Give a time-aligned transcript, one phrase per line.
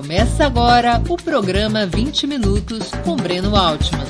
[0.00, 4.06] Começa agora o programa 20 Minutos com Breno Altman.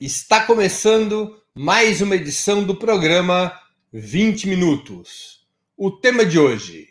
[0.00, 3.60] Está começando mais uma edição do programa
[3.92, 5.44] 20 Minutos.
[5.76, 6.88] O tema de hoje: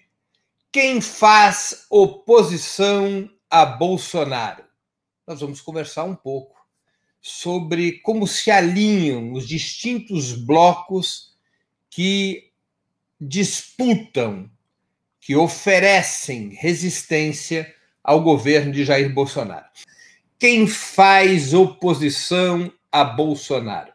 [0.69, 4.65] quem faz oposição a Bolsonaro?
[5.25, 6.59] Nós vamos conversar um pouco
[7.21, 11.33] sobre como se alinham os distintos blocos
[11.89, 12.51] que
[13.21, 14.51] disputam,
[15.21, 19.67] que oferecem resistência ao governo de Jair Bolsonaro.
[20.39, 23.93] Quem faz oposição a Bolsonaro?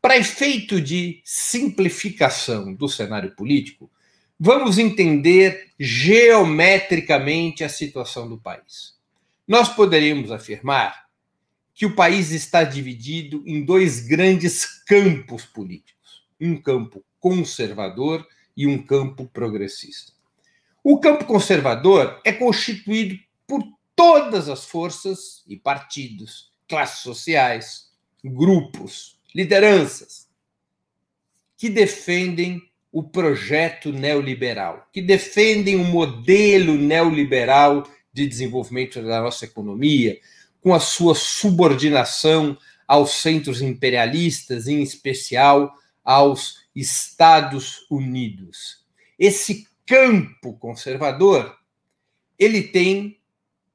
[0.00, 3.90] Para efeito de simplificação do cenário político,
[4.38, 8.94] vamos entender geometricamente a situação do país.
[9.48, 11.06] Nós poderíamos afirmar
[11.74, 18.82] que o país está dividido em dois grandes campos políticos: um campo conservador e um
[18.82, 20.15] campo progressista.
[20.88, 23.60] O campo conservador é constituído por
[23.96, 27.90] todas as forças e partidos, classes sociais,
[28.24, 30.28] grupos, lideranças
[31.56, 40.20] que defendem o projeto neoliberal, que defendem o modelo neoliberal de desenvolvimento da nossa economia,
[40.60, 48.84] com a sua subordinação aos centros imperialistas, em especial aos Estados Unidos.
[49.18, 51.56] Esse campo conservador,
[52.38, 53.20] ele tem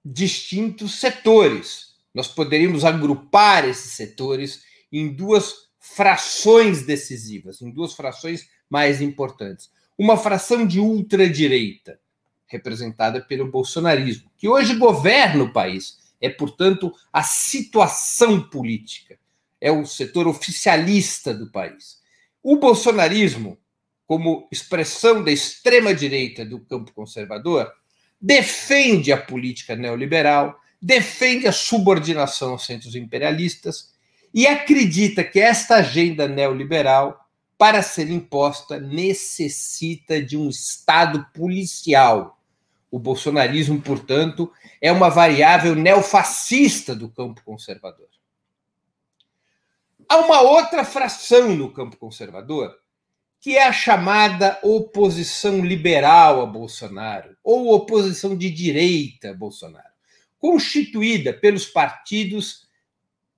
[0.04, 1.96] distintos setores.
[2.14, 9.72] Nós poderíamos agrupar esses setores em duas frações decisivas, em duas frações mais importantes.
[9.98, 12.00] Uma fração de ultradireita,
[12.46, 16.00] representada pelo bolsonarismo, que hoje governa o país.
[16.20, 19.18] É, portanto, a situação política,
[19.62, 22.02] é o setor oficialista do país.
[22.42, 23.60] O bolsonarismo,
[24.12, 27.72] como expressão da extrema-direita do campo conservador,
[28.20, 33.94] defende a política neoliberal, defende a subordinação aos centros imperialistas
[34.34, 37.26] e acredita que esta agenda neoliberal,
[37.58, 42.38] para ser imposta, necessita de um Estado policial.
[42.92, 44.52] O bolsonarismo, portanto,
[44.82, 48.10] é uma variável neofascista do campo conservador.
[50.10, 52.76] Há uma outra fração no campo conservador,
[53.42, 59.90] que é a chamada oposição liberal a Bolsonaro, ou oposição de direita a Bolsonaro,
[60.38, 62.70] constituída pelos partidos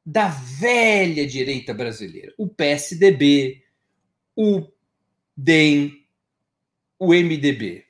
[0.06, 3.64] da velha direita brasileira, o PSDB,
[4.36, 4.68] o
[5.38, 6.06] DEM,
[7.00, 7.86] o MDB,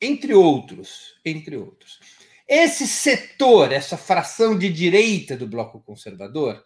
[0.00, 1.98] entre outros, entre outros.
[2.46, 6.64] Esse setor, essa fração de direita do bloco conservador,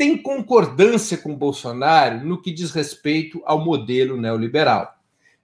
[0.00, 4.94] tem concordância com Bolsonaro no que diz respeito ao modelo neoliberal.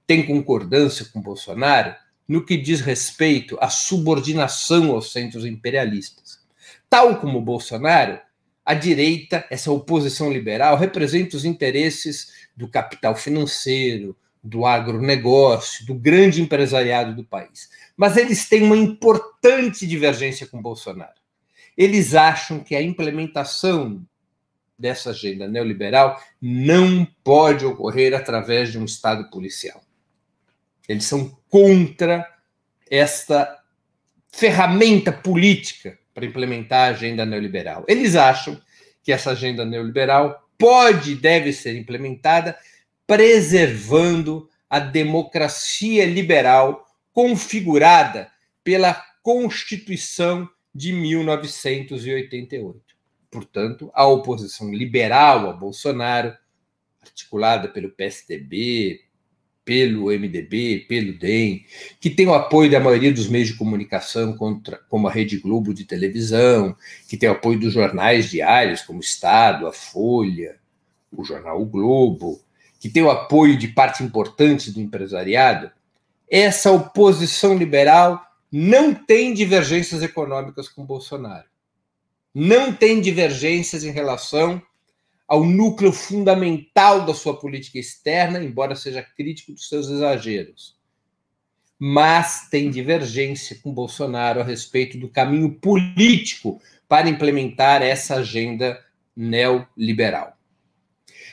[0.07, 1.95] Tem concordância com Bolsonaro
[2.27, 6.41] no que diz respeito à subordinação aos centros imperialistas.
[6.89, 8.19] Tal como Bolsonaro,
[8.65, 16.41] a direita, essa oposição liberal, representa os interesses do capital financeiro, do agronegócio, do grande
[16.41, 17.69] empresariado do país.
[17.95, 21.21] Mas eles têm uma importante divergência com Bolsonaro.
[21.77, 24.03] Eles acham que a implementação
[24.79, 29.81] dessa agenda neoliberal não pode ocorrer através de um Estado policial.
[30.89, 32.27] Eles são contra
[32.91, 33.61] esta
[34.31, 37.85] ferramenta política para implementar a agenda neoliberal.
[37.89, 38.61] Eles acham
[39.03, 42.57] que essa agenda neoliberal pode e deve ser implementada
[43.07, 48.31] preservando a democracia liberal configurada
[48.63, 52.86] pela Constituição de 1988
[53.37, 56.35] portanto, a oposição liberal a Bolsonaro,
[57.03, 59.03] articulada pelo PSDB,
[59.63, 61.67] pelo MDB, pelo DEM,
[62.01, 65.75] que tem o apoio da maioria dos meios de comunicação, contra, como a Rede Globo
[65.75, 66.75] de televisão,
[67.07, 70.57] que tem o apoio dos jornais diários, como o Estado, a Folha,
[71.13, 72.41] o jornal o Globo,
[72.81, 75.71] que tem o apoio de parte importante do empresariado,
[76.31, 81.45] essa oposição liberal não tem divergências econômicas com Bolsonaro
[82.39, 84.61] não tem divergências em relação
[85.27, 90.77] ao núcleo fundamental da sua política externa, embora seja crítico dos seus exageros.
[91.79, 98.85] Mas tem divergência com Bolsonaro a respeito do caminho político para implementar essa agenda
[99.17, 100.37] neoliberal.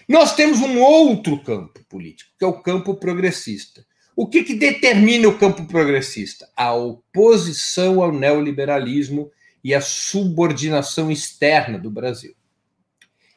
[0.07, 3.85] Nós temos um outro campo político, que é o campo progressista.
[4.15, 6.49] O que, que determina o campo progressista?
[6.55, 9.29] A oposição ao neoliberalismo
[9.63, 12.35] e a subordinação externa do Brasil.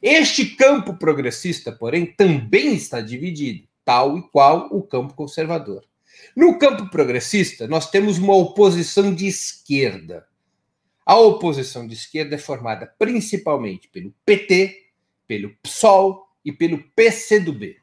[0.02, 5.84] Este campo progressista, porém, também está dividido, tal e qual o campo conservador.
[6.34, 10.26] No campo progressista, nós temos uma oposição de esquerda.
[11.04, 14.86] A oposição de esquerda é formada principalmente pelo PT,
[15.26, 17.76] pelo PSOL e pelo PCdoB,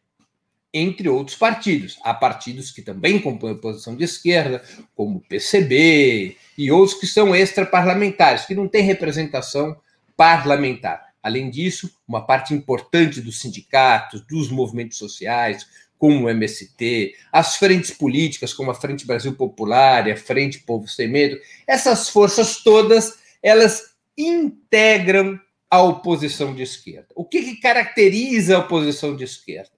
[0.74, 2.00] entre outros partidos.
[2.04, 4.64] Há partidos que também compõem a oposição de esquerda,
[4.96, 9.78] como o PCB e outros que são extraparlamentares, que não têm representação
[10.18, 11.14] parlamentar.
[11.22, 15.66] Além disso, uma parte importante dos sindicatos, dos movimentos sociais,
[15.98, 20.86] como o MST, as frentes políticas, como a Frente Brasil Popular e a Frente Povo
[20.86, 25.40] Sem Medo, essas forças todas, elas integram
[25.70, 27.08] a oposição de esquerda.
[27.16, 29.72] O que, que caracteriza a oposição de esquerda?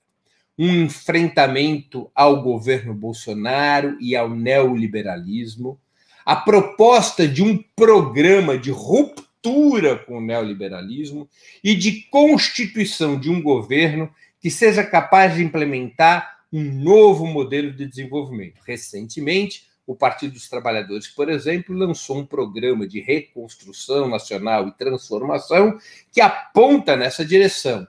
[0.57, 5.80] Um enfrentamento ao governo Bolsonaro e ao neoliberalismo,
[6.25, 11.30] a proposta de um programa de ruptura com o neoliberalismo
[11.63, 14.10] e de constituição de um governo
[14.40, 18.62] que seja capaz de implementar um novo modelo de desenvolvimento.
[18.66, 25.78] Recentemente, o Partido dos Trabalhadores, por exemplo, lançou um programa de reconstrução nacional e transformação
[26.12, 27.88] que aponta nessa direção.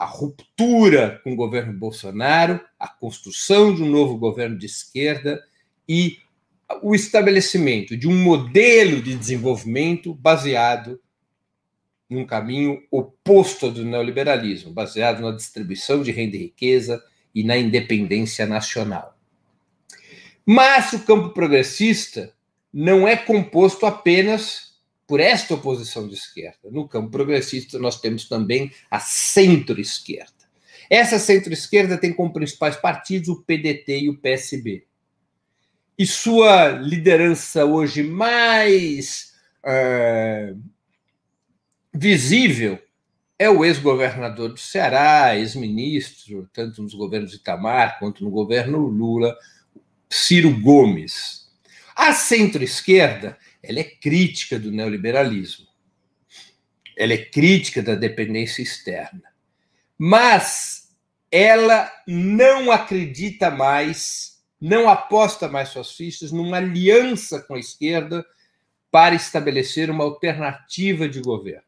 [0.00, 5.44] A ruptura com o governo Bolsonaro, a construção de um novo governo de esquerda
[5.86, 6.16] e
[6.82, 10.98] o estabelecimento de um modelo de desenvolvimento baseado
[12.08, 17.04] num caminho oposto ao do neoliberalismo, baseado na distribuição de renda e riqueza
[17.34, 19.18] e na independência nacional.
[20.46, 22.32] Mas o campo progressista
[22.72, 24.69] não é composto apenas
[25.10, 26.70] por esta oposição de esquerda.
[26.70, 30.30] No campo progressista, nós temos também a centro-esquerda.
[30.88, 34.86] Essa centro-esquerda tem como principais partidos o PDT e o PSB.
[35.98, 39.34] E sua liderança hoje mais
[39.64, 40.56] uh,
[41.92, 42.78] visível
[43.36, 49.36] é o ex-governador do Ceará, ex-ministro, tanto nos governos Itamar quanto no governo Lula,
[50.08, 51.50] Ciro Gomes.
[51.96, 55.66] A centro-esquerda ela é crítica do neoliberalismo.
[56.96, 59.22] Ela é crítica da dependência externa.
[59.96, 60.90] Mas
[61.30, 68.24] ela não acredita mais, não aposta mais suas fichas numa aliança com a esquerda
[68.90, 71.62] para estabelecer uma alternativa de governo.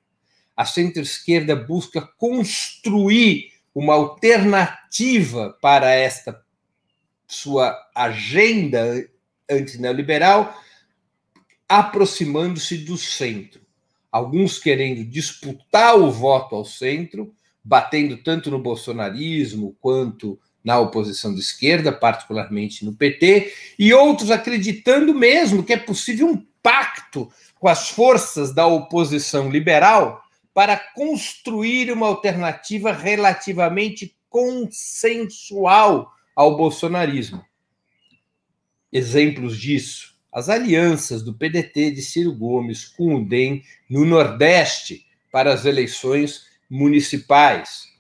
[0.57, 6.43] A centro-esquerda busca construir uma alternativa para esta
[7.27, 9.09] sua agenda
[9.49, 10.55] antineoliberal,
[11.69, 13.61] aproximando-se do centro.
[14.11, 21.41] Alguns querendo disputar o voto ao centro, batendo tanto no bolsonarismo quanto na oposição de
[21.41, 27.91] esquerda, particularmente no PT, e outros acreditando mesmo que é possível um pacto com as
[27.91, 30.23] forças da oposição liberal
[30.55, 37.45] para construir uma alternativa relativamente consensual ao bolsonarismo.
[38.93, 45.53] Exemplos disso: as alianças do PDT de Ciro Gomes com o DEM no Nordeste para
[45.53, 47.93] as eleições municipais.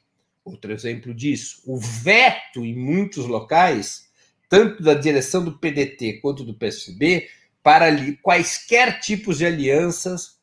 [0.42, 4.08] Outro exemplo disso: o veto em muitos locais,
[4.48, 7.28] tanto da direção do PDT quanto do PSB,
[7.62, 7.86] para
[8.22, 10.38] quaisquer tipos de alianças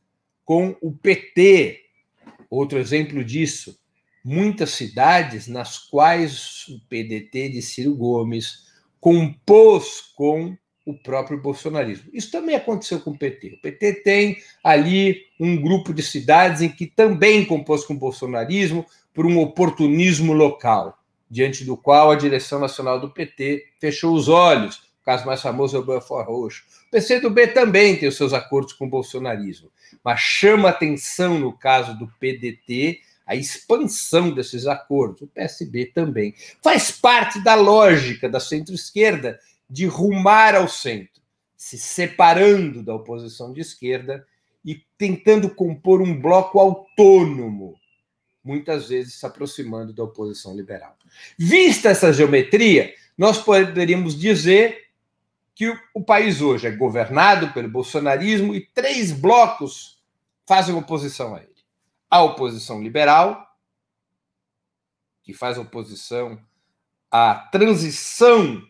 [0.46, 1.82] com o PT.
[2.50, 3.78] Outro exemplo disso:
[4.24, 8.70] muitas cidades nas quais o PDT de Ciro Gomes
[9.00, 10.56] compôs com
[10.86, 12.10] o próprio bolsonarismo.
[12.14, 13.56] Isso também aconteceu com o PT.
[13.56, 18.86] O PT tem ali um grupo de cidades em que também compôs com o bolsonarismo
[19.14, 20.98] por um oportunismo local,
[21.30, 24.78] diante do qual a direção nacional do PT fechou os olhos.
[25.02, 26.64] O caso mais famoso é o Belfort Roxo.
[26.88, 29.72] O PCdoB também tem os seus acordos com o bolsonarismo,
[30.04, 35.22] mas chama atenção no caso do PDT a expansão desses acordos.
[35.22, 36.34] O PSB também.
[36.64, 41.22] Faz parte da lógica da centro-esquerda de rumar ao centro,
[41.56, 44.26] se separando da oposição de esquerda
[44.64, 47.76] e tentando compor um bloco autônomo,
[48.44, 50.98] muitas vezes se aproximando da oposição liberal.
[51.38, 54.88] Vista essa geometria, nós poderíamos dizer
[55.54, 60.02] que o país hoje é governado pelo bolsonarismo e três blocos
[60.48, 61.50] fazem oposição a ele
[62.10, 63.56] a oposição liberal,
[65.22, 66.42] que faz oposição
[67.12, 68.68] à transição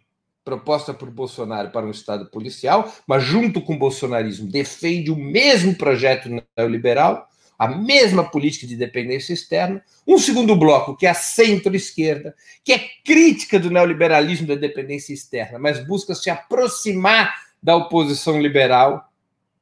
[0.50, 5.76] proposta por Bolsonaro para um Estado policial, mas junto com o bolsonarismo defende o mesmo
[5.76, 6.28] projeto
[6.58, 7.28] neoliberal,
[7.58, 9.84] a mesma política de dependência externa.
[10.08, 15.60] Um segundo bloco, que é a centro-esquerda, que é crítica do neoliberalismo da dependência externa,
[15.60, 19.08] mas busca se aproximar da oposição liberal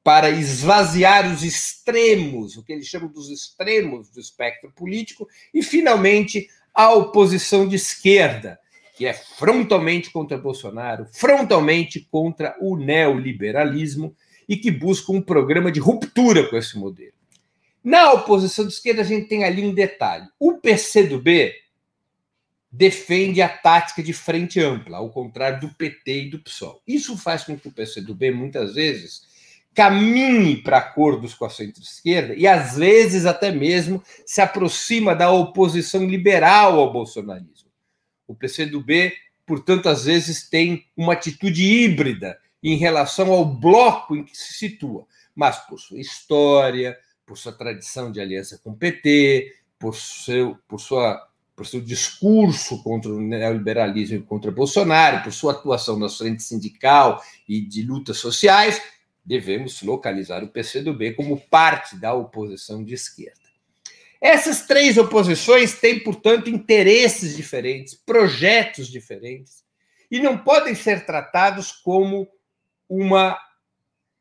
[0.02, 6.48] para esvaziar os extremos, o que eles chamam dos extremos do espectro político, e, finalmente,
[6.74, 8.58] a oposição de esquerda,
[8.98, 14.16] que é frontalmente contra Bolsonaro, frontalmente contra o neoliberalismo
[14.50, 17.14] e que busca um programa de ruptura com esse modelo.
[17.84, 20.28] Na oposição de esquerda, a gente tem ali um detalhe.
[20.40, 21.54] O PCdoB
[22.72, 26.82] defende a tática de frente ampla, ao contrário do PT e do PSOL.
[26.88, 29.22] Isso faz com que o PCdoB, muitas vezes,
[29.74, 36.06] caminhe para acordos com a centro-esquerda e, às vezes, até mesmo se aproxima da oposição
[36.06, 37.57] liberal ao bolsonarismo.
[38.28, 39.14] O PCdoB,
[39.46, 45.06] portanto, às vezes tem uma atitude híbrida em relação ao bloco em que se situa,
[45.36, 50.80] mas por sua história, por sua tradição de aliança com o PT, por seu, por
[50.80, 56.44] sua por seu discurso contra o neoliberalismo e contra Bolsonaro, por sua atuação na frente
[56.44, 57.20] sindical
[57.50, 58.80] e de lutas sociais,
[59.26, 63.47] devemos localizar o PCdoB como parte da oposição de esquerda.
[64.22, 69.64] Essas três oposições têm, portanto, interesses diferentes, projetos diferentes,
[70.10, 72.28] e não podem ser tratados como
[72.90, 73.38] uma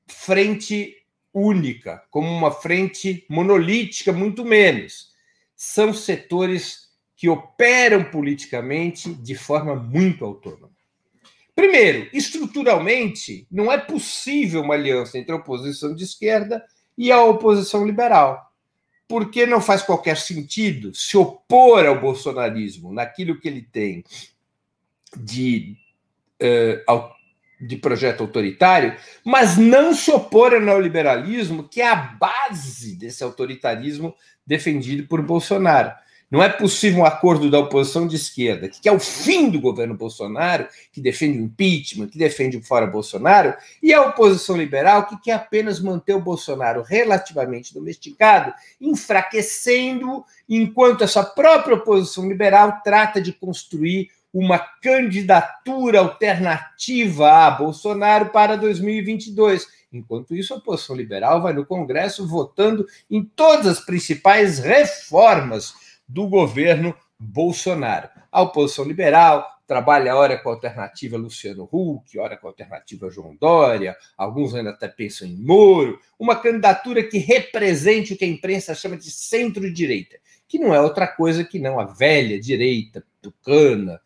[0.09, 0.95] frente
[1.33, 5.13] única, como uma frente monolítica, muito menos.
[5.55, 6.87] São setores
[7.17, 10.71] que operam politicamente de forma muito autônoma.
[11.55, 16.63] Primeiro, estruturalmente, não é possível uma aliança entre a oposição de esquerda
[16.99, 18.53] e a oposição liberal,
[19.09, 24.05] porque não faz qualquer sentido se opor ao bolsonarismo naquilo que ele tem
[25.17, 25.77] de,
[26.43, 27.11] uh,
[27.61, 34.15] de projeto autoritário, mas não se opor ao neoliberalismo, que é a base desse autoritarismo
[34.47, 35.93] defendido por Bolsonaro.
[36.29, 39.95] Não é possível um acordo da oposição de esquerda, que é o fim do governo
[39.95, 45.21] Bolsonaro, que defende o impeachment, que defende o fora Bolsonaro, e a oposição liberal, que
[45.21, 53.33] quer apenas manter o Bolsonaro relativamente domesticado, enfraquecendo, enquanto essa própria oposição liberal trata de
[53.33, 59.67] construir uma candidatura alternativa a Bolsonaro para 2022.
[59.93, 66.29] Enquanto isso, a oposição liberal vai no Congresso votando em todas as principais reformas do
[66.29, 68.09] governo Bolsonaro.
[68.31, 73.37] A oposição liberal trabalha hora com a alternativa Luciano Huck, hora com a alternativa João
[73.37, 78.75] Dória, alguns ainda até pensam em Moro, uma candidatura que represente o que a imprensa
[78.75, 84.01] chama de centro-direita, que não é outra coisa que não a velha direita, tucana,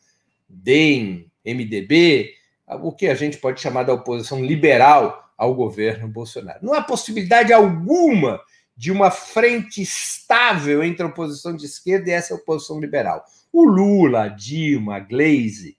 [0.48, 2.34] DEM, MDB,
[2.82, 6.60] o que a gente pode chamar da oposição liberal ao governo Bolsonaro.
[6.62, 8.40] Não há possibilidade alguma
[8.80, 13.22] de uma frente estável entre a oposição de esquerda e essa oposição liberal.
[13.52, 15.76] O Lula, a Dilma, a Glaze,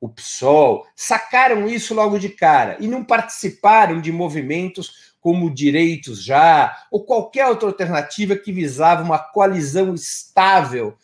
[0.00, 6.76] o PSOL sacaram isso logo de cara e não participaram de movimentos como Direitos Já
[6.90, 10.98] ou qualquer outra alternativa que visava uma coalizão estável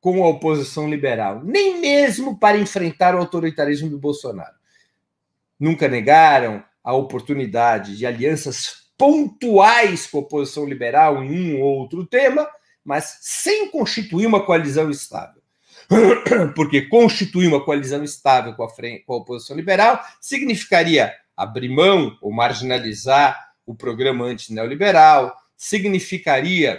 [0.00, 4.56] com a oposição liberal, nem mesmo para enfrentar o autoritarismo do Bolsonaro.
[5.56, 12.04] Nunca negaram a oportunidade de alianças pontuais com a oposição liberal em um ou outro
[12.04, 12.46] tema,
[12.84, 15.40] mas sem constituir uma coalizão estável.
[16.54, 22.14] Porque constituir uma coalizão estável com a, frente, com a oposição liberal significaria abrir mão
[22.20, 26.78] ou marginalizar o programa anti-neoliberal, significaria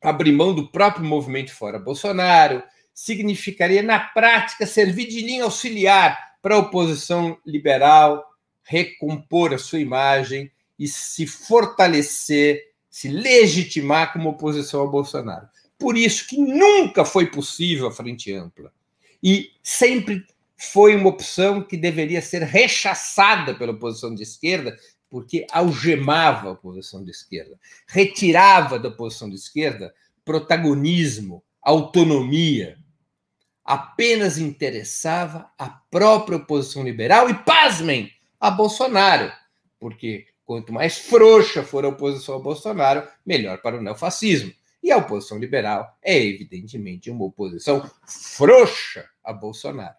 [0.00, 2.62] abrir mão do próprio movimento fora Bolsonaro,
[2.94, 8.24] significaria, na prática, servir de linha auxiliar para a oposição liberal
[8.62, 10.48] recompor a sua imagem
[10.80, 15.46] e se fortalecer, se legitimar como oposição ao Bolsonaro.
[15.78, 18.72] Por isso que nunca foi possível a frente ampla.
[19.22, 20.24] E sempre
[20.56, 24.74] foi uma opção que deveria ser rechaçada pela oposição de esquerda,
[25.10, 29.92] porque algemava a oposição de esquerda, retirava da oposição de esquerda
[30.24, 32.78] protagonismo, autonomia.
[33.62, 39.30] Apenas interessava a própria oposição liberal e, pasmem, a Bolsonaro,
[39.78, 44.52] porque Quanto mais frouxa for a oposição ao Bolsonaro, melhor para o neofascismo.
[44.82, 49.94] E a oposição liberal é, evidentemente, uma oposição frouxa a Bolsonaro.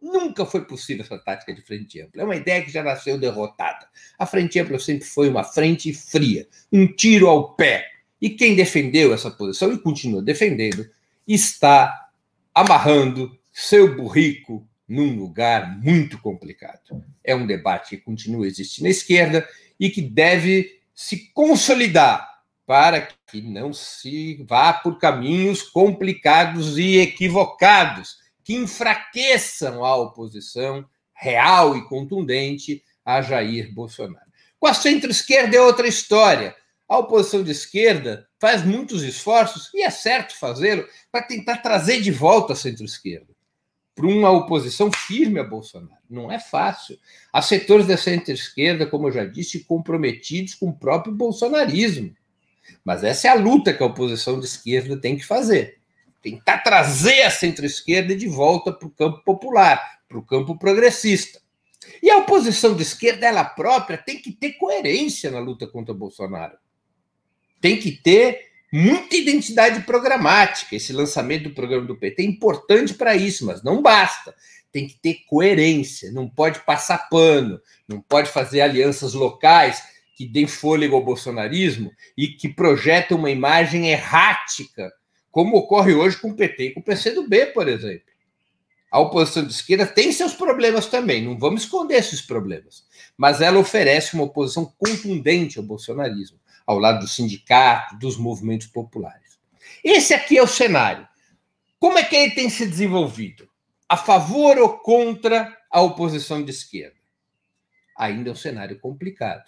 [0.00, 2.22] Nunca foi possível essa tática de frente ampla.
[2.22, 3.88] É uma ideia que já nasceu derrotada.
[4.16, 7.90] A frente ampla sempre foi uma frente fria, um tiro ao pé.
[8.22, 10.88] E quem defendeu essa posição e continua defendendo
[11.26, 12.10] está
[12.54, 17.04] amarrando seu burrico num lugar muito complicado.
[17.24, 19.44] É um debate que continua a existir na esquerda
[19.78, 28.16] e que deve se consolidar para que não se vá por caminhos complicados e equivocados,
[28.42, 34.26] que enfraqueçam a oposição real e contundente a Jair Bolsonaro.
[34.58, 36.56] Com a centro-esquerda é outra história.
[36.88, 42.10] A oposição de esquerda faz muitos esforços, e é certo fazê-lo, para tentar trazer de
[42.10, 43.35] volta a centro-esquerda.
[43.96, 45.96] Para uma oposição firme a Bolsonaro.
[46.08, 46.98] Não é fácil.
[47.32, 52.14] Há setores da centro-esquerda, como eu já disse, comprometidos com o próprio bolsonarismo.
[52.84, 55.78] Mas essa é a luta que a oposição de esquerda tem que fazer.
[56.22, 61.40] Tentar trazer a centro-esquerda de volta para o campo popular, para o campo progressista.
[62.02, 66.58] E a oposição de esquerda, ela própria, tem que ter coerência na luta contra Bolsonaro.
[67.62, 70.76] Tem que ter muita identidade programática.
[70.76, 74.34] Esse lançamento do programa do PT é importante para isso, mas não basta.
[74.70, 79.82] Tem que ter coerência, não pode passar pano, não pode fazer alianças locais
[80.14, 84.92] que deem fôlego ao bolsonarismo e que projetem uma imagem errática,
[85.30, 88.04] como ocorre hoje com o PT e com o PCdoB, por exemplo.
[88.90, 92.84] A oposição de esquerda tem seus problemas também, não vamos esconder esses problemas,
[93.16, 99.38] mas ela oferece uma oposição contundente ao bolsonarismo ao lado do sindicato, dos movimentos populares.
[99.84, 101.06] Esse aqui é o cenário.
[101.78, 103.48] Como é que ele tem se desenvolvido?
[103.88, 106.96] A favor ou contra a oposição de esquerda?
[107.96, 109.44] Ainda é um cenário complicado.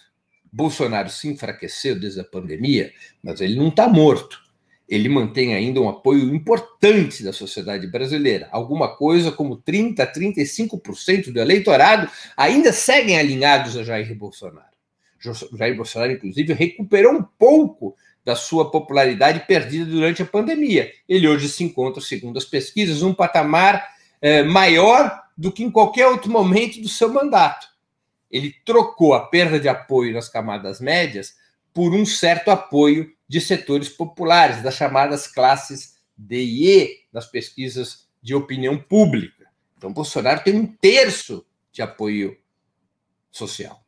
[0.51, 4.41] Bolsonaro se enfraqueceu desde a pandemia, mas ele não está morto.
[4.87, 8.47] Ele mantém ainda um apoio importante da sociedade brasileira.
[8.51, 14.68] Alguma coisa como 30% a 35% do eleitorado ainda seguem alinhados a Jair Bolsonaro.
[15.19, 20.91] Jair Bolsonaro, inclusive, recuperou um pouco da sua popularidade perdida durante a pandemia.
[21.07, 23.87] Ele hoje se encontra, segundo as pesquisas, num patamar
[24.21, 27.67] é, maior do que em qualquer outro momento do seu mandato.
[28.29, 31.35] Ele trocou a perda de apoio nas camadas médias
[31.73, 38.07] por um certo apoio de setores populares, das chamadas classes D e E, nas pesquisas
[38.21, 39.47] de opinião pública.
[39.77, 42.37] Então, Bolsonaro tem um terço de apoio
[43.31, 43.81] social.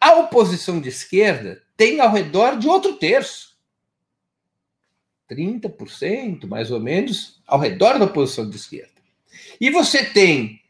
[0.00, 3.56] A oposição de esquerda tem ao redor de outro terço.
[5.30, 8.90] 30%, mais ou menos, ao redor da oposição de esquerda.
[9.60, 10.60] E você tem,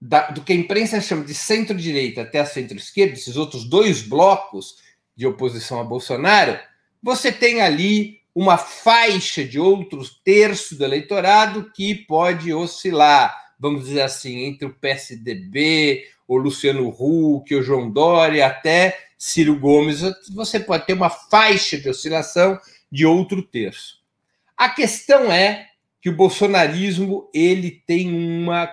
[0.00, 4.78] da, do que a imprensa chama de centro-direita até a centro-esquerda, esses outros dois blocos
[5.14, 6.58] de oposição a Bolsonaro,
[7.02, 14.00] você tem ali uma faixa de outros terço do eleitorado que pode oscilar, vamos dizer
[14.00, 20.00] assim, entre o PSDB, o Luciano Huck, o João Dória, até Ciro Gomes,
[20.34, 22.58] você pode ter uma faixa de oscilação
[22.90, 24.02] de outro terço.
[24.56, 25.68] A questão é
[26.00, 28.68] que o bolsonarismo ele tem uma,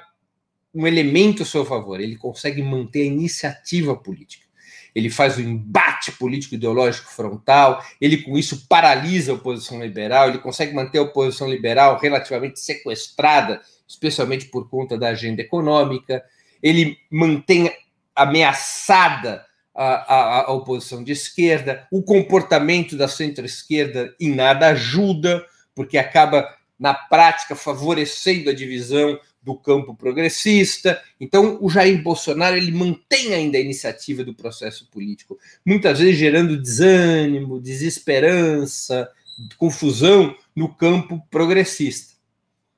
[0.73, 4.49] um elemento a seu favor, ele consegue manter a iniciativa política.
[4.95, 10.39] Ele faz o embate político ideológico frontal, ele com isso paralisa a oposição liberal, ele
[10.39, 16.23] consegue manter a oposição liberal relativamente sequestrada, especialmente por conta da agenda econômica.
[16.62, 17.71] Ele mantém
[18.15, 25.97] ameaçada a, a, a oposição de esquerda, o comportamento da centro-esquerda em nada ajuda, porque
[25.97, 31.02] acaba, na prática, favorecendo a divisão do campo progressista.
[31.19, 36.62] Então, o Jair Bolsonaro ele mantém ainda a iniciativa do processo político, muitas vezes gerando
[36.62, 39.10] desânimo, desesperança,
[39.58, 42.13] confusão no campo progressista.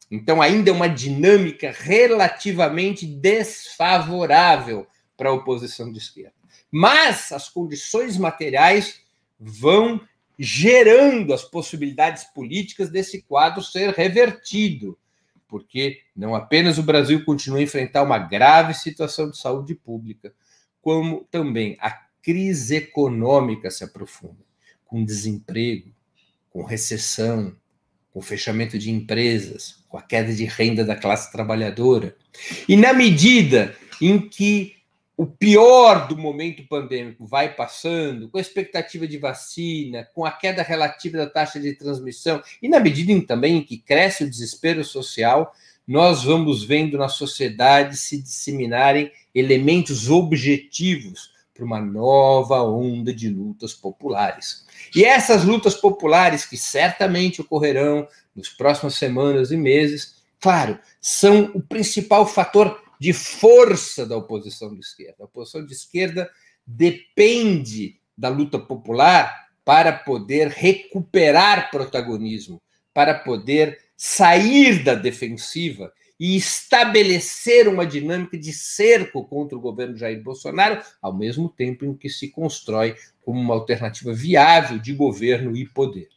[0.09, 6.33] Então, ainda é uma dinâmica relativamente desfavorável para a oposição de esquerda.
[6.69, 9.01] Mas as condições materiais
[9.39, 10.01] vão
[10.37, 14.97] gerando as possibilidades políticas desse quadro ser revertido,
[15.51, 20.33] porque não apenas o Brasil continua a enfrentar uma grave situação de saúde pública,
[20.81, 21.91] como também a
[22.23, 24.39] crise econômica se aprofunda,
[24.85, 25.91] com desemprego,
[26.49, 27.53] com recessão,
[28.13, 32.15] com fechamento de empresas, com a queda de renda da classe trabalhadora.
[32.67, 34.77] E na medida em que
[35.17, 40.63] o pior do momento pandêmico vai passando, com a expectativa de vacina, com a queda
[40.63, 44.83] relativa da taxa de transmissão, e na medida em, também em que cresce o desespero
[44.83, 45.53] social,
[45.87, 53.73] nós vamos vendo na sociedade se disseminarem elementos objetivos para uma nova onda de lutas
[53.73, 54.65] populares.
[54.95, 61.61] E essas lutas populares, que certamente ocorrerão nas próximas semanas e meses, claro, são o
[61.61, 65.15] principal fator de força da oposição de esquerda.
[65.21, 66.29] A oposição de esquerda
[66.67, 72.61] depende da luta popular para poder recuperar protagonismo,
[72.93, 80.21] para poder sair da defensiva e estabelecer uma dinâmica de cerco contra o governo Jair
[80.21, 85.67] Bolsonaro, ao mesmo tempo em que se constrói como uma alternativa viável de governo e
[85.67, 86.09] poder.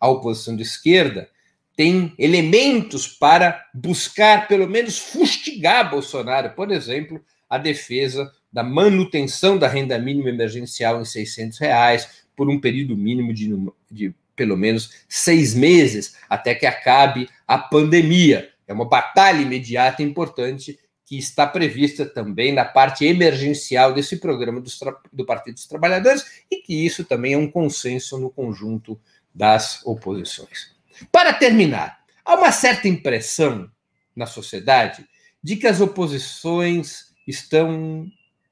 [0.00, 1.30] A oposição de esquerda
[1.78, 9.68] tem elementos para buscar, pelo menos, fustigar Bolsonaro, por exemplo, a defesa da manutenção da
[9.68, 13.54] renda mínima emergencial em 600 reais por um período mínimo de,
[13.88, 20.76] de pelo menos seis meses até que acabe a pandemia É uma batalha imediata importante
[21.06, 24.70] que está prevista também na parte emergencial desse programa do,
[25.12, 29.00] do Partido dos Trabalhadores e que isso também é um consenso no conjunto
[29.32, 30.77] das oposições.
[31.10, 33.70] Para terminar, há uma certa impressão
[34.14, 35.06] na sociedade
[35.42, 38.10] de que as oposições estão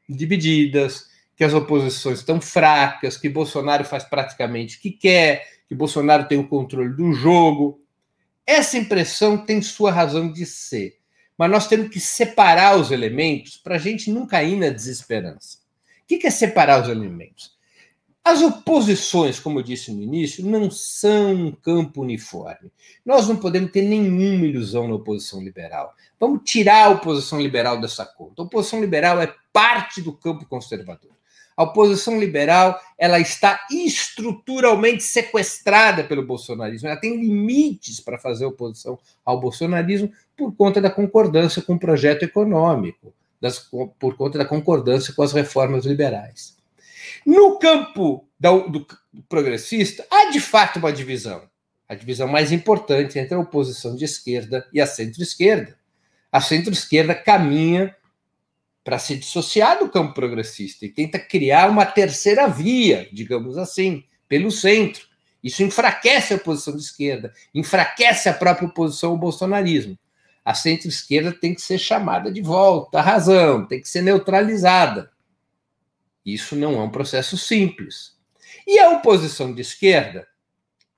[0.09, 1.07] divididas,
[1.37, 6.39] que as oposições estão fracas, que Bolsonaro faz praticamente o que quer, que Bolsonaro tem
[6.39, 7.83] o controle do jogo.
[8.47, 10.99] Essa impressão tem sua razão de ser,
[11.37, 15.59] mas nós temos que separar os elementos para a gente não cair na desesperança.
[16.05, 17.56] O que é separar os elementos?
[18.27, 22.73] As oposições, como eu disse no início, não são um campo uniforme.
[23.05, 25.95] Nós não podemos ter nenhuma ilusão na oposição liberal.
[26.19, 28.43] Vamos tirar a oposição liberal dessa conta.
[28.43, 31.13] A oposição liberal é parte do campo conservador.
[31.57, 36.89] A oposição liberal ela está estruturalmente sequestrada pelo bolsonarismo.
[36.89, 42.25] Ela tem limites para fazer oposição ao bolsonarismo por conta da concordância com o projeto
[42.25, 43.61] econômico, das,
[44.01, 46.56] por conta da concordância com as reformas liberais.
[47.25, 48.87] No campo do
[49.29, 51.49] progressista, há de fato uma divisão.
[51.89, 55.77] A divisão mais importante entre a oposição de esquerda e a centro-esquerda.
[56.31, 57.95] A centro-esquerda caminha
[58.85, 64.51] para se dissociar do campo progressista e tenta criar uma terceira via, digamos assim, pelo
[64.51, 65.07] centro.
[65.43, 69.99] Isso enfraquece a oposição de esquerda, enfraquece a própria oposição ao bolsonarismo.
[70.45, 75.11] A centro-esquerda tem que ser chamada de volta à razão, tem que ser neutralizada.
[76.27, 78.17] Isso não é um processo simples.
[78.67, 80.27] E a oposição de esquerda,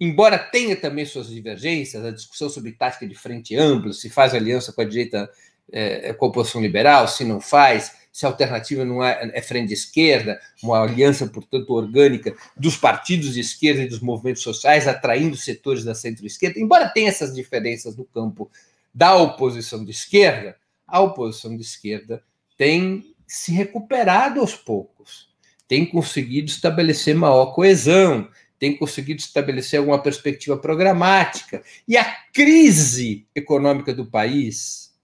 [0.00, 4.72] embora tenha também suas divergências, a discussão sobre tática de frente ampla, se faz aliança
[4.72, 5.30] com a direita,
[5.70, 9.72] é, com a oposição liberal, se não faz, se a alternativa não é, é frente
[9.72, 15.84] esquerda, uma aliança, portanto, orgânica dos partidos de esquerda e dos movimentos sociais, atraindo setores
[15.84, 18.50] da centro-esquerda, embora tenha essas diferenças no campo
[18.94, 22.22] da oposição de esquerda, a oposição de esquerda
[22.56, 25.28] tem se recuperado aos poucos,
[25.68, 31.62] tem conseguido estabelecer maior coesão, tem conseguido estabelecer alguma perspectiva programática.
[31.86, 34.94] E a crise econômica do país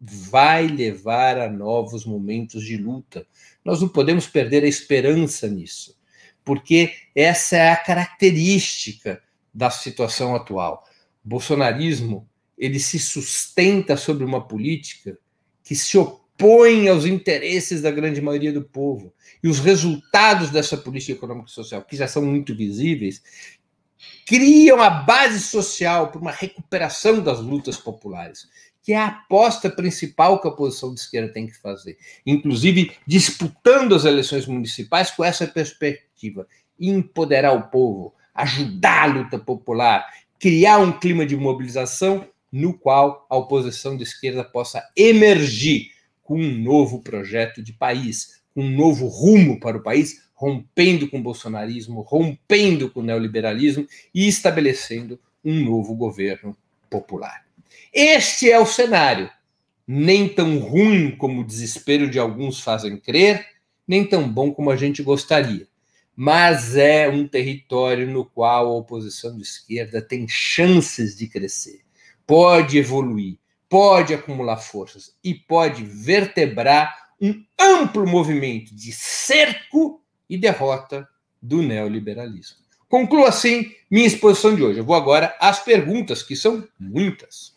[0.00, 3.26] vai levar a novos momentos de luta.
[3.64, 5.98] Nós não podemos perder a esperança nisso,
[6.44, 9.20] porque essa é a característica
[9.52, 10.84] da situação atual.
[11.24, 15.18] O bolsonarismo ele se sustenta sobre uma política
[15.64, 19.12] que se opõe opõe aos interesses da grande maioria do povo.
[19.42, 23.22] E os resultados dessa política econômica e social, que já são muito visíveis,
[24.26, 28.48] criam a base social para uma recuperação das lutas populares,
[28.82, 33.94] que é a aposta principal que a oposição de esquerda tem que fazer, inclusive disputando
[33.94, 36.46] as eleições municipais com essa perspectiva,
[36.78, 40.04] empoderar o povo, ajudar a luta popular,
[40.38, 45.93] criar um clima de mobilização no qual a oposição de esquerda possa emergir
[46.24, 51.18] com um novo projeto de país, com um novo rumo para o país, rompendo com
[51.18, 56.56] o bolsonarismo, rompendo com o neoliberalismo e estabelecendo um novo governo
[56.90, 57.44] popular.
[57.92, 59.30] Este é o cenário,
[59.86, 63.46] nem tão ruim como o desespero de alguns fazem crer,
[63.86, 65.68] nem tão bom como a gente gostaria.
[66.16, 71.80] Mas é um território no qual a oposição de esquerda tem chances de crescer,
[72.26, 73.36] pode evoluir,
[73.74, 81.08] pode acumular forças e pode vertebrar um amplo movimento de cerco e derrota
[81.42, 82.58] do neoliberalismo.
[82.88, 84.78] Concluo assim minha exposição de hoje.
[84.78, 87.52] Eu vou agora às perguntas, que são muitas.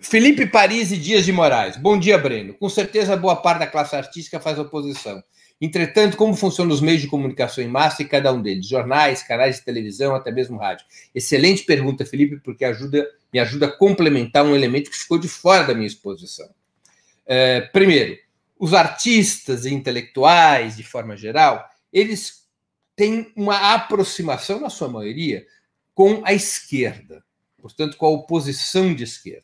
[0.00, 1.76] Felipe Paris e Dias de Moraes.
[1.76, 2.54] Bom dia, Breno.
[2.54, 5.22] Com certeza, boa parte da classe artística faz oposição.
[5.60, 8.66] Entretanto, como funcionam os meios de comunicação em massa e cada um deles?
[8.66, 10.84] Jornais, canais de televisão, até mesmo rádio.
[11.14, 15.66] Excelente pergunta, Felipe, porque ajuda, me ajuda a complementar um elemento que ficou de fora
[15.66, 16.48] da minha exposição.
[17.26, 18.16] É, primeiro,
[18.56, 22.44] os artistas e intelectuais, de forma geral, eles
[22.94, 25.44] têm uma aproximação, na sua maioria,
[25.92, 27.24] com a esquerda,
[27.60, 29.42] portanto, com a oposição de esquerda.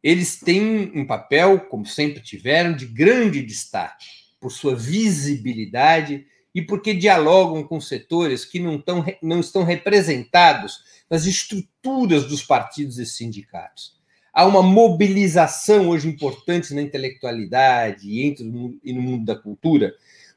[0.00, 4.06] Eles têm um papel, como sempre tiveram, de grande destaque
[4.38, 10.78] por sua visibilidade e porque dialogam com setores que não, tão, não estão representados
[11.10, 13.94] nas estruturas dos partidos e sindicatos.
[14.32, 18.44] Há uma mobilização hoje importante na intelectualidade e, entre,
[18.82, 19.94] e no mundo da cultura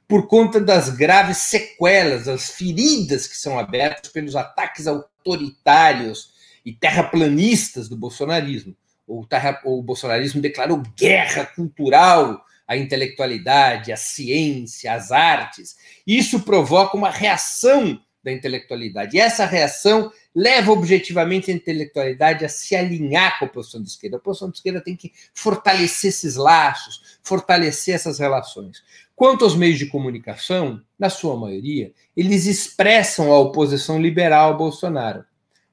[0.08, 6.32] por conta das graves sequelas, as feridas que são abertas pelos ataques autoritários
[6.66, 8.76] e terraplanistas do bolsonarismo.
[9.06, 15.78] O, terra, o bolsonarismo declarou guerra cultural a intelectualidade, a ciência, as artes.
[16.06, 19.16] Isso provoca uma reação da intelectualidade.
[19.16, 24.18] E essa reação leva objetivamente a intelectualidade a se alinhar com a posição de esquerda.
[24.18, 28.84] A posição de esquerda tem que fortalecer esses laços, fortalecer essas relações.
[29.16, 35.24] Quanto aos meios de comunicação, na sua maioria, eles expressam a oposição liberal ao Bolsonaro.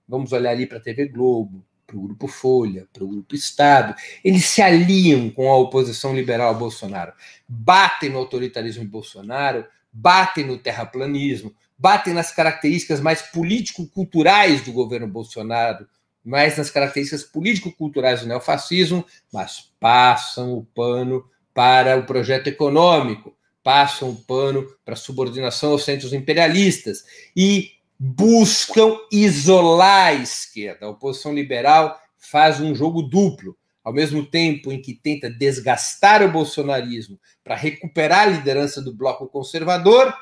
[0.08, 3.94] Vamos olhar ali para a TV Globo, para o Grupo Folha, para o Grupo Estado.
[4.22, 7.12] Eles se aliam com a oposição liberal ao Bolsonaro.
[7.48, 15.06] Batem no autoritarismo de Bolsonaro, batem no terraplanismo, batem nas características mais político-culturais do governo
[15.06, 15.86] Bolsonaro,
[16.24, 24.10] mais nas características político-culturais do neofascismo, mas passam o pano para o projeto econômico, passam
[24.10, 27.04] o pano para a subordinação aos centros imperialistas
[27.36, 30.86] e buscam isolar a esquerda.
[30.86, 33.56] A oposição liberal faz um jogo duplo.
[33.82, 39.26] Ao mesmo tempo em que tenta desgastar o bolsonarismo para recuperar a liderança do bloco
[39.26, 40.14] conservador,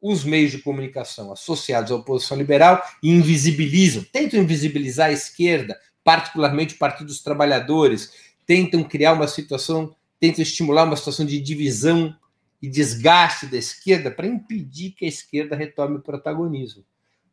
[0.00, 6.78] os meios de comunicação associados à oposição liberal invisibilizam, tentam invisibilizar a esquerda, particularmente o
[6.78, 8.12] Partido dos Trabalhadores,
[8.46, 12.14] tentam criar uma situação, tentam estimular uma situação de divisão
[12.60, 16.84] e desgaste da esquerda para impedir que a esquerda retome o protagonismo.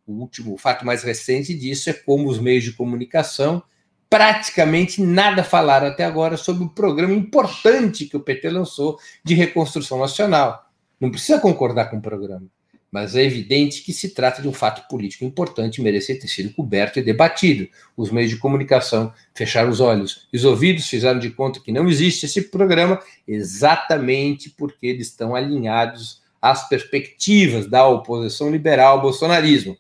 [0.05, 3.63] O último fato mais recente disso é como os meios de comunicação
[4.09, 9.99] praticamente nada falaram até agora sobre o programa importante que o PT lançou de reconstrução
[9.99, 10.69] nacional.
[10.99, 12.47] Não precisa concordar com o programa,
[12.95, 16.53] mas é evidente que se trata de um fato político importante e merecer ter sido
[16.53, 17.67] coberto e debatido.
[17.97, 21.89] Os meios de comunicação fecharam os olhos e os ouvidos, fizeram de conta que não
[21.89, 29.77] existe esse programa, exatamente porque eles estão alinhados às perspectivas da oposição liberal ao bolsonarismo.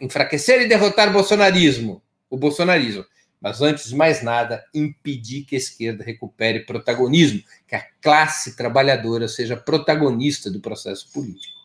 [0.00, 3.04] Enfraquecer e derrotar o bolsonarismo, o bolsonarismo
[3.40, 9.28] mas antes de mais nada, impedir que a esquerda recupere protagonismo, que a classe trabalhadora
[9.28, 11.63] seja protagonista do processo político.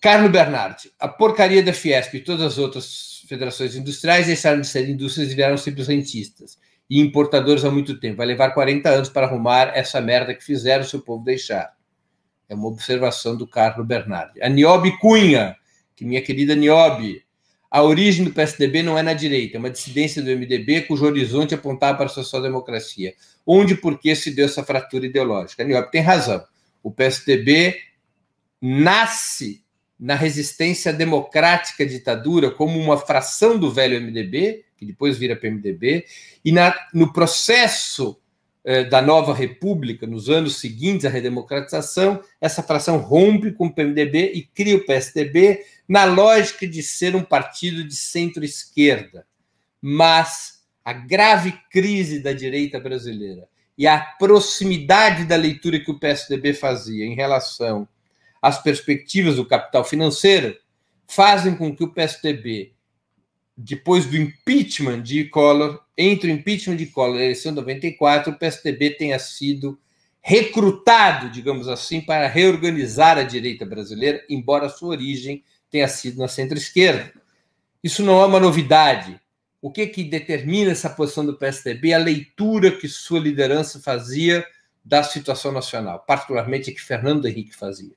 [0.00, 4.88] Carlos Bernardi, a porcaria da Fiesp e todas as outras federações industriais deixaram de ser
[4.88, 6.58] indústrias e simples rentistas
[6.88, 8.16] e importadores há muito tempo.
[8.16, 11.72] Vai levar 40 anos para arrumar essa merda que fizeram se o povo deixar.
[12.48, 14.42] É uma observação do Carlos Bernardi.
[14.42, 15.54] A Niobe Cunha,
[15.94, 17.22] que minha querida Niobe,
[17.70, 21.54] a origem do PSDB não é na direita, é uma dissidência do MDB cujo horizonte
[21.54, 23.14] apontava para a social-democracia.
[23.46, 25.62] Onde e por que se deu essa fratura ideológica?
[25.62, 26.44] Niop tem razão.
[26.82, 27.78] O PSDB
[28.60, 29.59] nasce
[30.00, 36.06] na resistência democrática à ditadura como uma fração do velho MDB, que depois vira PMDB,
[36.42, 38.18] e na, no processo
[38.64, 44.32] eh, da nova república, nos anos seguintes à redemocratização, essa fração rompe com o PMDB
[44.34, 49.26] e cria o PSDB, na lógica de ser um partido de centro-esquerda.
[49.82, 56.54] Mas a grave crise da direita brasileira e a proximidade da leitura que o PSDB
[56.54, 57.86] fazia em relação
[58.40, 60.56] às perspectivas do capital financeiro
[61.06, 62.72] fazem com que o PSDB,
[63.56, 68.32] depois do impeachment de Collor, entre o impeachment de Collor e a eleição de 94,
[68.32, 69.78] o PSDB tenha sido
[70.22, 76.28] recrutado, digamos assim, para reorganizar a direita brasileira, embora a sua origem tenha sido na
[76.28, 77.12] centro-esquerda.
[77.82, 79.18] Isso não é uma novidade.
[79.62, 81.92] O que, que determina essa posição do PSDB?
[81.92, 84.46] A leitura que sua liderança fazia
[84.84, 87.94] da situação nacional, particularmente a que Fernando Henrique fazia.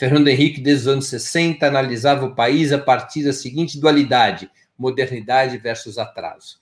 [0.00, 5.58] Fernando Henrique, desde os anos 60, analisava o país a partir da seguinte dualidade: modernidade
[5.58, 6.58] versus atraso.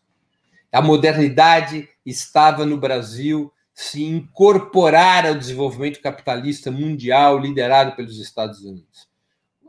[0.73, 9.07] A modernidade estava no Brasil se incorporar ao desenvolvimento capitalista mundial liderado pelos Estados Unidos.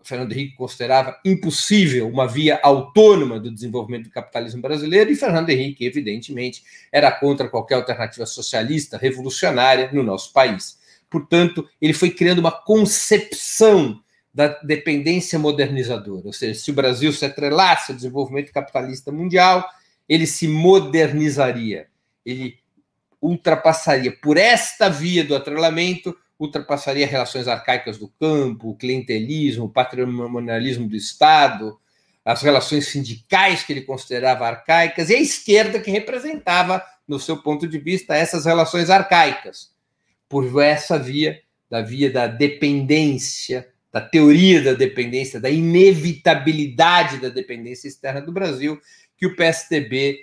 [0.01, 5.85] Fernando Henrique considerava impossível uma via autônoma do desenvolvimento do capitalismo brasileiro, e Fernando Henrique,
[5.85, 10.78] evidentemente, era contra qualquer alternativa socialista, revolucionária no nosso país.
[11.09, 14.01] Portanto, ele foi criando uma concepção
[14.33, 19.67] da dependência modernizadora, ou seja, se o Brasil se atrelasse ao desenvolvimento capitalista mundial,
[20.07, 21.87] ele se modernizaria,
[22.25, 22.57] ele
[23.21, 30.87] ultrapassaria por esta via do atrelamento ultrapassaria relações arcaicas do campo, o clientelismo, o patrimonialismo
[30.87, 31.77] do Estado,
[32.23, 37.67] as relações sindicais que ele considerava arcaicas, e a esquerda que representava, no seu ponto
[37.67, 39.71] de vista, essas relações arcaicas,
[40.29, 47.87] por essa via, da via da dependência, da teoria da dependência, da inevitabilidade da dependência
[47.87, 48.79] externa do Brasil,
[49.17, 50.19] que o PSDB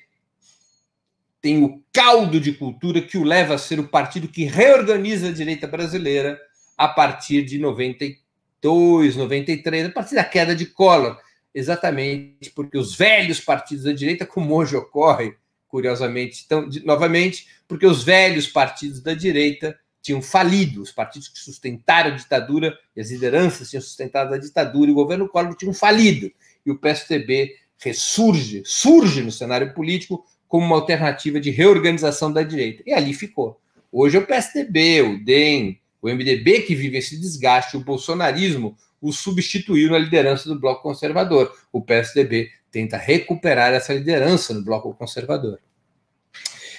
[1.40, 5.33] tem o caldo de cultura que o leva a ser o partido que reorganiza a
[5.33, 6.40] direita brasileira
[6.77, 11.19] a partir de 92, 93, a partir da queda de Collor,
[11.55, 15.35] exatamente porque os velhos partidos da direita, como hoje ocorre,
[15.69, 21.38] curiosamente, então, de, novamente, porque os velhos partidos da direita tinham falido, os partidos que
[21.38, 25.75] sustentaram a ditadura, e as lideranças tinham sustentado a ditadura, e o governo Collor tinham
[25.75, 26.31] falido.
[26.64, 32.85] E o PSDB ressurge, surge no cenário político como uma alternativa de reorganização da direita.
[32.87, 33.61] E ali ficou.
[33.90, 39.12] Hoje é o PSDB, o DEM, o MDB que vive esse desgaste, o bolsonarismo o
[39.12, 41.53] substituiu na liderança do bloco conservador.
[41.73, 45.59] O PSDB tenta recuperar essa liderança no bloco conservador.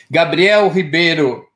[0.09, 1.46] Gabriel Ribeiro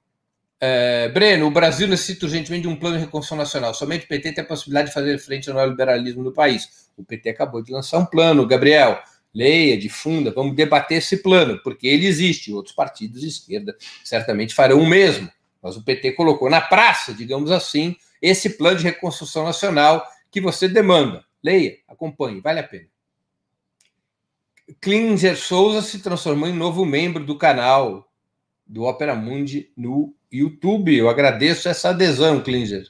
[0.63, 3.74] é, Breno, o Brasil necessita urgentemente de um plano de reconstrução nacional.
[3.74, 6.88] Somente o PT tem a possibilidade de fazer frente ao neoliberalismo no país.
[6.95, 9.02] O PT acabou de lançar um plano, Gabriel.
[9.34, 12.54] Leia, difunda, vamos debater esse plano, porque ele existe.
[12.54, 15.28] Outros partidos de esquerda certamente farão o mesmo.
[15.63, 20.67] Mas o PT colocou na praça, digamos assim, esse plano de reconstrução nacional que você
[20.67, 21.26] demanda.
[21.43, 22.86] Leia, acompanhe, vale a pena.
[24.80, 28.11] Klinger Souza se transformou em novo membro do canal
[28.71, 30.95] do Opera Mundi no YouTube.
[30.95, 32.88] Eu agradeço essa adesão, Klinger.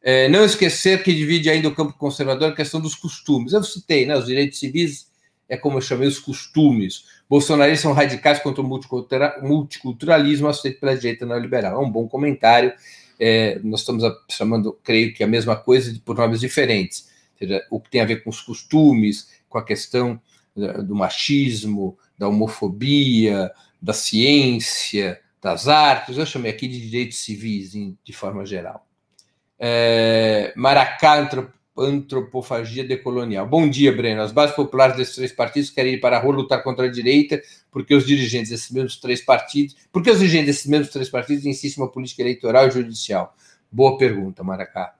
[0.00, 3.52] É, não esquecer que divide ainda o campo conservador a questão dos costumes.
[3.52, 4.16] Eu citei, né?
[4.16, 5.10] Os direitos civis
[5.48, 7.04] é como eu chamei os costumes.
[7.28, 11.82] Bolsonaristas são radicais contra o multiculturalismo aceito pela direita neoliberal.
[11.82, 12.72] É um bom comentário.
[13.18, 17.08] É, nós estamos chamando, creio que, a mesma coisa por nomes diferentes.
[17.36, 20.20] Seja, o que tem a ver com os costumes, com a questão
[20.84, 23.50] do machismo, da homofobia,
[23.86, 28.84] da ciência, das artes, eu chamei aqui de direitos civis de forma geral.
[29.60, 31.30] É, Maracá,
[31.78, 33.46] antropofagia decolonial.
[33.46, 34.22] Bom dia, Breno.
[34.22, 37.40] As bases populares desses três partidos querem ir para a rua lutar contra a direita,
[37.70, 41.84] porque os dirigentes desses mesmos três partidos, porque os dirigentes desses mesmos três partidos insistem
[41.84, 43.36] uma política eleitoral e judicial.
[43.70, 44.96] Boa pergunta, Maracá.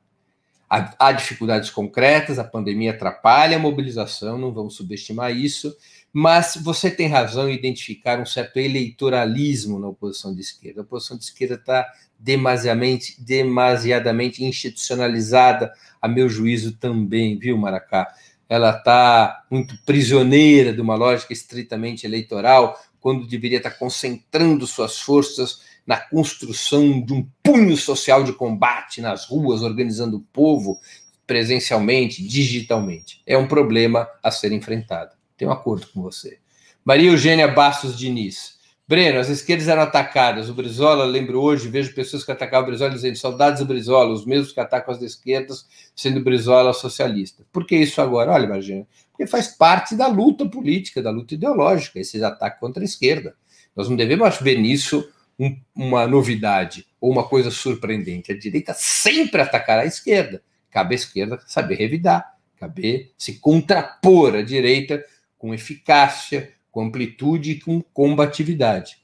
[0.71, 5.77] Há, há dificuldades concretas, a pandemia atrapalha a mobilização, não vamos subestimar isso
[6.19, 10.81] mas você tem razão em identificar um certo eleitoralismo na oposição de esquerda.
[10.81, 11.87] A oposição de esquerda está
[12.19, 18.09] demasiadamente, demasiadamente institucionalizada, a meu juízo também, viu, Maracá?
[18.49, 25.61] Ela está muito prisioneira de uma lógica estritamente eleitoral, quando deveria estar concentrando suas forças
[25.87, 30.81] na construção de um punho social de combate nas ruas, organizando o povo
[31.27, 33.21] presencialmente, digitalmente.
[33.27, 35.16] É um problema a ser enfrentado.
[35.37, 36.39] Tenho um acordo com você.
[36.85, 38.57] Maria Eugênia Bastos Diniz.
[38.89, 40.49] Breno, as esquerdas eram atacadas.
[40.49, 44.25] O Brizola, lembro hoje, vejo pessoas que atacavam o Brizola dizendo saudades do Brizola, os
[44.25, 47.45] mesmos que atacam as esquerdas, sendo Brizola socialista.
[47.53, 48.31] Por que isso agora?
[48.31, 48.87] Olha, imagina.
[49.11, 53.35] Porque faz parte da luta política, da luta ideológica, esses ataques contra a esquerda.
[53.75, 55.05] Nós não devemos ver nisso
[55.37, 58.31] um, uma novidade ou uma coisa surpreendente.
[58.31, 60.41] A direita sempre atacará a esquerda.
[60.71, 65.05] Cabe à esquerda saber revidar, cabe se contrapor à direita
[65.47, 68.99] com eficácia, com amplitude e com combatividade.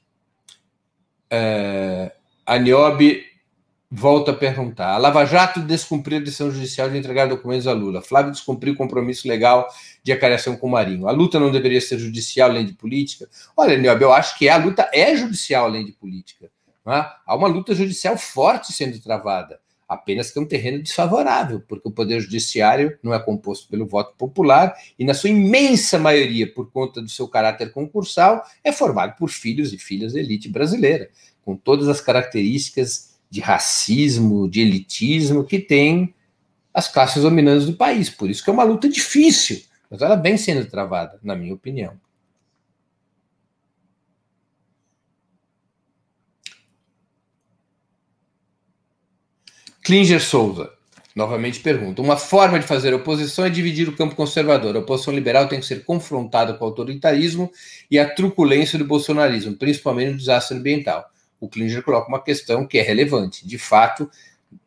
[1.29, 2.11] É,
[2.45, 3.23] a Niobe
[3.89, 4.89] volta a perguntar.
[4.89, 8.01] A Lava Jato descumpriu a decisão judicial de entregar documentos a Lula.
[8.01, 9.69] Flávio descumpriu o compromisso legal
[10.03, 11.07] de acariação com o Marinho.
[11.07, 13.29] A luta não deveria ser judicial além de política?
[13.55, 16.51] Olha, Niobe, eu acho que a luta é judicial além de política.
[16.85, 17.05] É?
[17.25, 19.62] Há uma luta judicial forte sendo travada
[19.93, 24.15] apenas que é um terreno desfavorável, porque o Poder Judiciário não é composto pelo voto
[24.17, 29.29] popular e, na sua imensa maioria, por conta do seu caráter concursal, é formado por
[29.29, 31.09] filhos e filhas da elite brasileira,
[31.43, 36.13] com todas as características de racismo, de elitismo que tem
[36.73, 38.09] as classes dominantes do país.
[38.09, 41.93] Por isso que é uma luta difícil, mas ela vem sendo travada, na minha opinião.
[49.83, 50.71] Klinger Souza,
[51.13, 54.73] novamente pergunta: uma forma de fazer oposição é dividir o campo conservador.
[54.75, 57.51] A oposição liberal tem que ser confrontada com o autoritarismo
[57.91, 61.05] e a truculência do bolsonarismo, principalmente no desastre ambiental.
[61.37, 63.45] O Klinger coloca uma questão que é relevante.
[63.45, 64.09] De fato,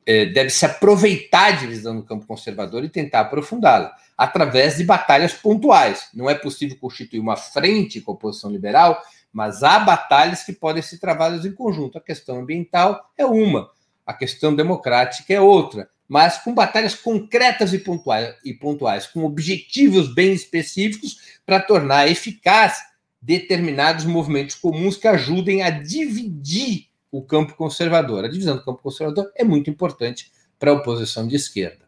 [0.04, 5.32] é, deve se aproveitar a divisão no campo conservador e tentar aprofundá-la através de batalhas
[5.32, 6.10] pontuais.
[6.12, 9.02] Não é possível constituir uma frente com a oposição liberal,
[9.32, 11.96] mas há batalhas que podem ser travadas em conjunto.
[11.96, 13.70] A questão ambiental é uma
[14.06, 20.14] a questão democrática é outra, mas com batalhas concretas e pontuais, e pontuais com objetivos
[20.14, 22.78] bem específicos para tornar eficaz
[23.20, 28.24] determinados movimentos comuns que ajudem a dividir o campo conservador.
[28.24, 31.86] A divisão do campo conservador é muito importante para a oposição de esquerda.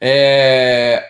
[0.00, 1.08] É,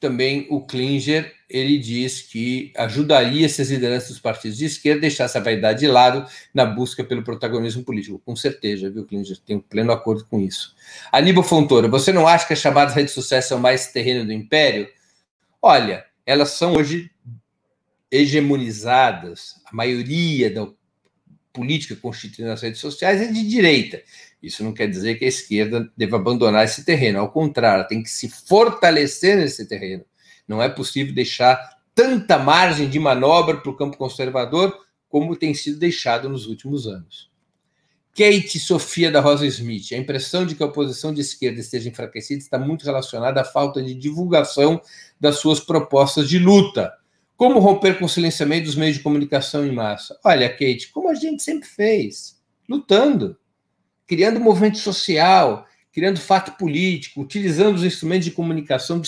[0.00, 5.24] também o Klinger ele diz que ajudaria essas lideranças dos partidos de esquerda a deixar
[5.24, 8.20] essa vaidade de lado na busca pelo protagonismo político.
[8.24, 9.38] Com certeza, viu, Klinger?
[9.38, 10.74] Tenho pleno acordo com isso.
[11.10, 14.88] Aníbal Fontoura, você não acha que as chamadas redes sociais são mais terreno do império?
[15.62, 17.10] Olha, elas são hoje
[18.10, 20.66] hegemonizadas, a maioria da,
[21.58, 24.00] política constituída nas redes sociais é de direita.
[24.40, 28.08] Isso não quer dizer que a esquerda deva abandonar esse terreno, ao contrário, tem que
[28.08, 30.04] se fortalecer nesse terreno.
[30.48, 34.76] Não é possível deixar tanta margem de manobra para o campo conservador
[35.08, 37.28] como tem sido deixado nos últimos anos.
[38.18, 39.92] Kate Sofia da Rosa Smith.
[39.92, 43.80] A impressão de que a oposição de esquerda esteja enfraquecida está muito relacionada à falta
[43.80, 44.80] de divulgação
[45.20, 46.92] das suas propostas de luta.
[47.36, 50.18] Como romper com o silenciamento dos meios de comunicação em massa?
[50.24, 53.38] Olha, Kate, como a gente sempre fez, lutando,
[54.04, 59.00] criando movimento social, criando fato político, utilizando os instrumentos de comunicação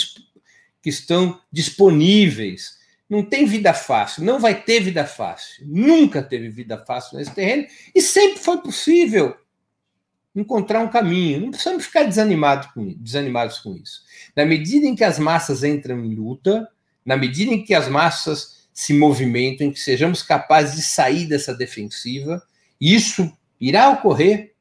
[0.83, 2.79] que estão disponíveis
[3.11, 5.67] não tem vida fácil, não vai ter vida fácil.
[5.67, 9.37] Nunca teve vida fácil nesse terreno e sempre foi possível
[10.35, 11.41] encontrar um caminho.
[11.41, 14.03] Não precisamos ficar desanimado com, desanimados com isso.
[14.37, 16.69] Na medida em que as massas entram em luta,
[17.05, 21.53] na medida em que as massas se movimentam, em que sejamos capazes de sair dessa
[21.53, 22.41] defensiva,
[22.81, 24.55] isso irá ocorrer.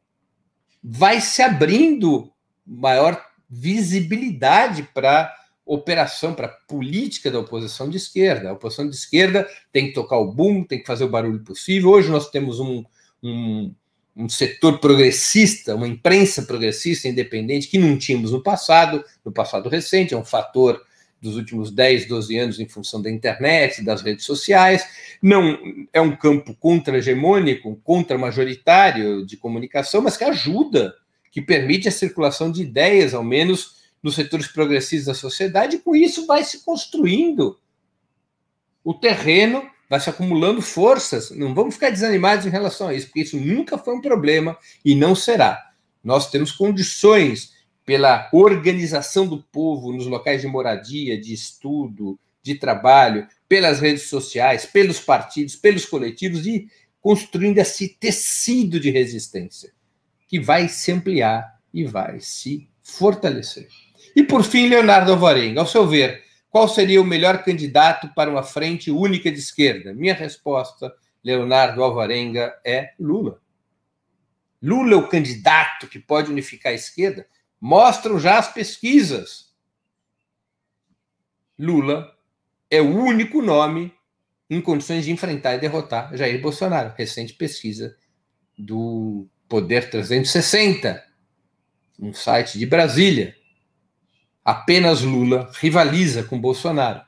[0.84, 2.34] Vai se abrindo
[2.66, 5.32] maior visibilidade para
[5.70, 8.50] operação, para a política da oposição de esquerda.
[8.50, 11.92] A oposição de esquerda tem que tocar o boom, tem que fazer o barulho possível.
[11.92, 12.84] Hoje nós temos um,
[13.22, 13.72] um,
[14.18, 20.16] um setor progressista, uma imprensa progressista independente que não tínhamos no passado, no passado recente,
[20.16, 20.82] é um fator
[21.22, 24.84] dos últimos 10, 12 anos em função da internet, das redes sociais.
[25.22, 25.56] Não
[25.94, 30.96] é um campo contra-hegemônico, contra-majoritário de comunicação, mas que ajuda,
[31.32, 35.96] que permite a circulação de ideias, ao menos nos setores progressistas da sociedade, e com
[35.96, 37.60] isso vai se construindo
[38.84, 41.32] o terreno, vai se acumulando forças.
[41.32, 44.96] Não vamos ficar desanimados em relação a isso, porque isso nunca foi um problema e
[44.96, 45.72] não será.
[46.04, 47.54] Nós temos condições
[47.86, 54.66] pela organização do povo nos locais de moradia, de estudo, de trabalho, pelas redes sociais,
[54.66, 56.68] pelos partidos, pelos coletivos e
[57.02, 59.72] construindo esse tecido de resistência
[60.28, 63.68] que vai se ampliar e vai se fortalecer.
[64.16, 68.44] E por fim, Leonardo Alvarenga, ao seu ver, qual seria o melhor candidato para uma
[68.44, 69.94] frente única de esquerda?
[69.94, 70.94] Minha resposta,
[71.24, 73.40] Leonardo Alvarenga, é Lula.
[74.62, 77.26] Lula é o candidato que pode unificar a esquerda?
[77.62, 79.54] Mostram já as pesquisas.
[81.58, 82.16] Lula
[82.70, 83.94] é o único nome
[84.50, 86.94] em condições de enfrentar e derrotar Jair Bolsonaro.
[86.98, 87.96] Recente pesquisa
[88.58, 91.04] do Poder 360,
[92.00, 93.36] um site de Brasília.
[94.44, 97.02] Apenas Lula rivaliza com Bolsonaro.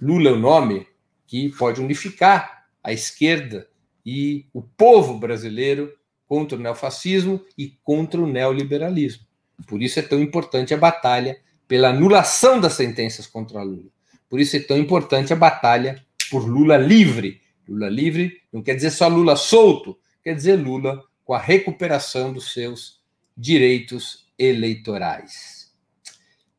[0.00, 0.86] Lula é o nome
[1.26, 3.68] que pode unificar a esquerda
[4.04, 5.92] e o povo brasileiro
[6.26, 9.24] contra o neofascismo e contra o neoliberalismo.
[9.66, 11.38] Por isso é tão importante a batalha
[11.68, 13.90] pela anulação das sentenças contra Lula.
[14.28, 17.40] Por isso é tão importante a batalha por Lula livre.
[17.68, 22.52] Lula livre não quer dizer só Lula solto, quer dizer Lula com a recuperação dos
[22.52, 23.00] seus
[23.36, 25.59] direitos eleitorais.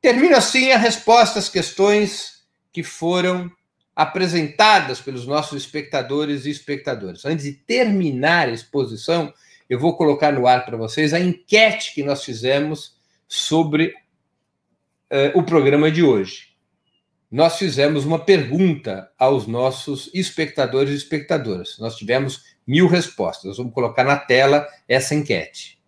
[0.01, 2.41] Termino assim a resposta às questões
[2.73, 3.51] que foram
[3.95, 7.23] apresentadas pelos nossos espectadores e espectadoras.
[7.23, 9.31] Antes de terminar a exposição,
[9.69, 12.95] eu vou colocar no ar para vocês a enquete que nós fizemos
[13.27, 13.93] sobre
[15.11, 16.51] uh, o programa de hoje.
[17.29, 21.77] Nós fizemos uma pergunta aos nossos espectadores e espectadoras.
[21.79, 23.57] Nós tivemos mil respostas.
[23.57, 25.80] Vamos colocar na tela essa enquete.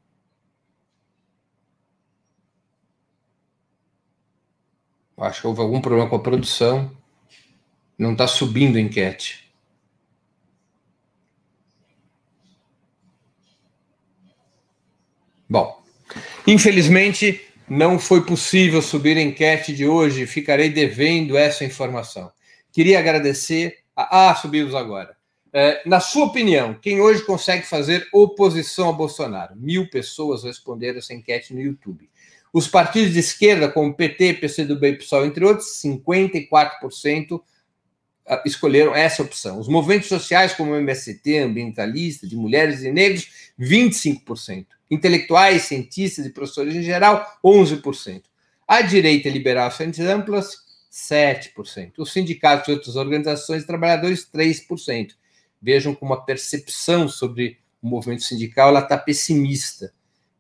[5.18, 6.92] Acho que houve algum problema com a produção.
[7.98, 9.44] Não está subindo a enquete.
[15.48, 15.84] Bom,
[16.48, 20.26] infelizmente não foi possível subir a enquete de hoje.
[20.26, 22.32] Ficarei devendo essa informação.
[22.72, 23.78] Queria agradecer.
[23.96, 24.32] A...
[24.32, 25.16] Ah, subimos agora.
[25.56, 29.56] É, na sua opinião, quem hoje consegue fazer oposição a Bolsonaro?
[29.56, 32.10] Mil pessoas responderam essa enquete no YouTube.
[32.54, 37.42] Os partidos de esquerda, como PT, PCdoB e PSOL, entre outros, 54%
[38.28, 39.60] ah, escolheram essa opção.
[39.60, 43.28] Os movimentos sociais, como MST, ambientalista, de mulheres e negros,
[43.60, 44.68] 25%.
[44.92, 48.22] Intelectuais, cientistas e professores em geral, 11%.
[48.68, 50.58] A direita liberal frentes amplas,
[50.92, 51.94] 7%.
[51.98, 55.14] Os sindicatos e outras organizações de trabalhadores, 3%.
[55.60, 59.92] Vejam como a percepção sobre o movimento sindical está pessimista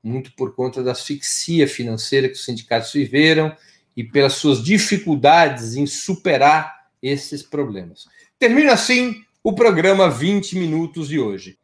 [0.03, 3.55] muito por conta da asfixia financeira que os sindicatos viveram
[3.95, 8.07] e pelas suas dificuldades em superar esses problemas.
[8.37, 11.57] Termina assim o programa 20 Minutos de hoje.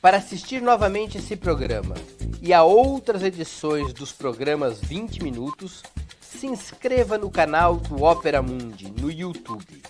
[0.00, 1.94] Para assistir novamente esse programa
[2.40, 5.82] e a outras edições dos programas 20 Minutos,
[6.20, 9.82] se inscreva no canal do Opera Mundi no YouTube.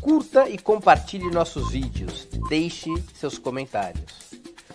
[0.00, 2.26] Curta e compartilhe nossos vídeos.
[2.48, 4.23] Deixe seus comentários.